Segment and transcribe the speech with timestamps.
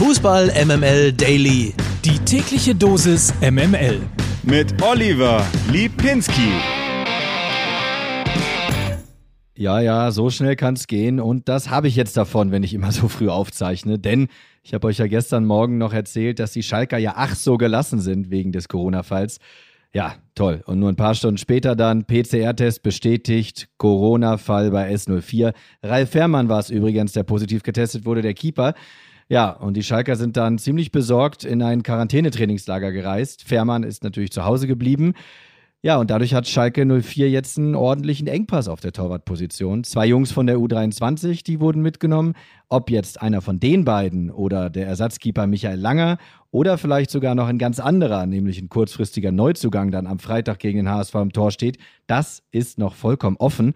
[0.00, 1.74] Fußball MML Daily.
[2.06, 4.00] Die tägliche Dosis MML.
[4.42, 6.48] Mit Oliver Lipinski.
[9.54, 12.92] Ja, ja, so schnell kann's gehen und das habe ich jetzt davon, wenn ich immer
[12.92, 14.28] so früh aufzeichne, denn
[14.62, 18.00] ich habe euch ja gestern Morgen noch erzählt, dass die Schalker ja ach so gelassen
[18.00, 19.36] sind wegen des Corona-Falls.
[19.92, 20.62] Ja, toll.
[20.64, 25.52] Und nur ein paar Stunden später dann PCR-Test bestätigt, Corona-Fall bei S04.
[25.82, 28.72] Ralf Fährmann war es übrigens, der positiv getestet wurde, der Keeper.
[29.30, 33.44] Ja, und die Schalker sind dann ziemlich besorgt in ein Quarantänetrainingslager gereist.
[33.44, 35.14] Fährmann ist natürlich zu Hause geblieben.
[35.82, 39.84] Ja, und dadurch hat Schalke 04 jetzt einen ordentlichen Engpass auf der Torwartposition.
[39.84, 42.34] Zwei Jungs von der U23, die wurden mitgenommen.
[42.68, 46.18] Ob jetzt einer von den beiden oder der Ersatzkeeper Michael Langer
[46.50, 50.78] oder vielleicht sogar noch ein ganz anderer, nämlich ein kurzfristiger Neuzugang dann am Freitag gegen
[50.78, 53.74] den HSV im Tor steht, das ist noch vollkommen offen.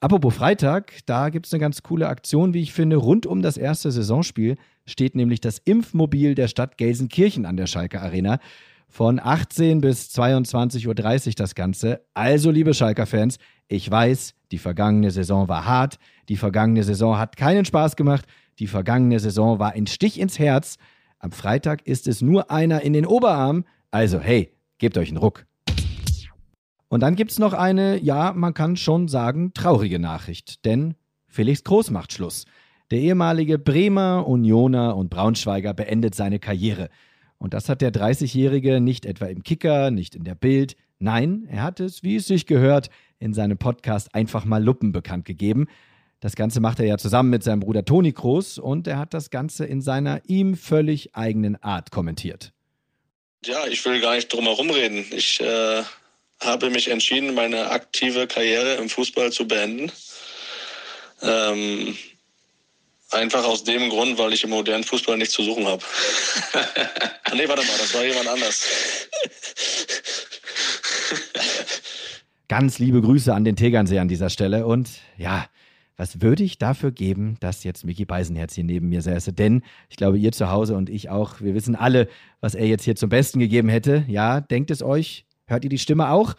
[0.00, 2.96] Apropos Freitag, da gibt es eine ganz coole Aktion, wie ich finde.
[2.96, 8.00] Rund um das erste Saisonspiel steht nämlich das Impfmobil der Stadt Gelsenkirchen an der Schalke
[8.00, 8.38] Arena.
[8.86, 12.06] Von 18 bis 22.30 Uhr das Ganze.
[12.14, 15.98] Also, liebe Schalker-Fans, ich weiß, die vergangene Saison war hart.
[16.28, 18.24] Die vergangene Saison hat keinen Spaß gemacht.
[18.60, 20.78] Die vergangene Saison war ein Stich ins Herz.
[21.18, 23.64] Am Freitag ist es nur einer in den Oberarm.
[23.90, 25.44] Also, hey, gebt euch einen Ruck.
[26.88, 30.94] Und dann gibt es noch eine, ja, man kann schon sagen, traurige Nachricht, denn
[31.26, 32.46] Felix Groß macht Schluss.
[32.90, 36.88] Der ehemalige Bremer, Unioner und Braunschweiger beendet seine Karriere.
[37.36, 40.74] Und das hat der 30-Jährige nicht etwa im Kicker, nicht in der Bild.
[40.98, 45.26] Nein, er hat es, wie es sich gehört, in seinem Podcast einfach mal Luppen bekannt
[45.26, 45.66] gegeben.
[46.20, 49.30] Das Ganze macht er ja zusammen mit seinem Bruder Toni Kroos und er hat das
[49.30, 52.52] Ganze in seiner ihm völlig eigenen Art kommentiert.
[53.44, 55.04] Ja, ich will gar nicht drum herum reden.
[55.12, 55.82] Ich äh,
[56.40, 59.90] habe mich entschieden, meine aktive Karriere im Fußball zu beenden.
[61.22, 61.96] Ähm,
[63.10, 65.82] einfach aus dem Grund, weil ich im modernen Fußball nichts zu suchen habe.
[67.34, 68.64] nee, warte mal, das war jemand anders.
[72.48, 75.46] Ganz liebe Grüße an den Tegernsee an dieser Stelle und ja,
[75.98, 79.32] was würde ich dafür geben, dass jetzt Mickey Beisenherz hier neben mir säße?
[79.32, 82.08] Denn ich glaube, ihr zu Hause und ich auch, wir wissen alle,
[82.40, 84.04] was er jetzt hier zum Besten gegeben hätte.
[84.06, 85.26] Ja, denkt es euch?
[85.48, 86.34] Hört ihr die Stimme auch?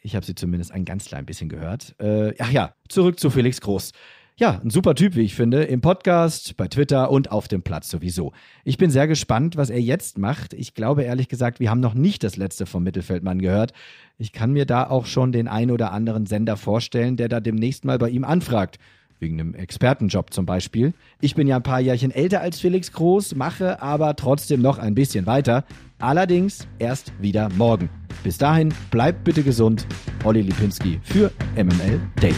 [0.00, 1.94] Ich habe sie zumindest ein ganz klein bisschen gehört.
[1.98, 3.92] Äh, ach ja, zurück zu Felix Groß.
[4.36, 7.88] Ja, ein super Typ, wie ich finde, im Podcast, bei Twitter und auf dem Platz
[7.88, 8.32] sowieso.
[8.64, 10.54] Ich bin sehr gespannt, was er jetzt macht.
[10.54, 13.72] Ich glaube ehrlich gesagt, wir haben noch nicht das letzte vom Mittelfeldmann gehört.
[14.18, 17.84] Ich kann mir da auch schon den ein oder anderen Sender vorstellen, der da demnächst
[17.84, 18.78] mal bei ihm anfragt.
[19.24, 20.92] Wegen einem Expertenjob zum Beispiel.
[21.22, 24.94] Ich bin ja ein paar Jährchen älter als Felix Groß, mache aber trotzdem noch ein
[24.94, 25.64] bisschen weiter.
[25.98, 27.88] Allerdings erst wieder morgen.
[28.22, 29.86] Bis dahin, bleibt bitte gesund.
[30.24, 32.34] Olli Lipinski für MML Daily.